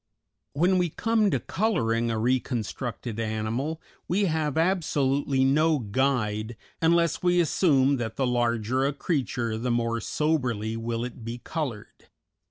[0.53, 7.39] When we come to coloring a reconstructed animal we have absolutely no guide, unless we
[7.39, 12.05] assume that the larger a creature the more soberly will it be colored.